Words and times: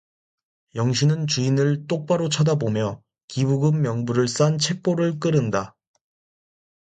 영신은 0.73 1.27
주인을 1.27 1.85
똑바로 1.85 2.27
쳐다보며 2.27 3.03
기부금 3.27 3.83
명부를 3.83 4.27
싼 4.27 4.57
책보를 4.57 5.19
끄른다. 5.19 5.75